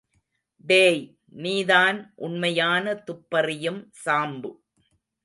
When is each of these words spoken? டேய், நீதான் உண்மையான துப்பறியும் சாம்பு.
டேய், 0.63 1.01
நீதான் 1.43 1.99
உண்மையான 2.15 2.93
துப்பறியும் 3.07 3.81
சாம்பு. 4.05 4.51